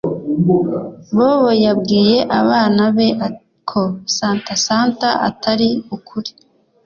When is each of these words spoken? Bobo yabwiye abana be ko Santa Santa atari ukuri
Bobo 1.17 1.51
yabwiye 1.65 2.17
abana 2.39 2.83
be 2.95 3.07
ko 3.69 3.81
Santa 4.15 4.53
Santa 4.65 5.07
atari 5.29 5.69
ukuri 5.95 6.31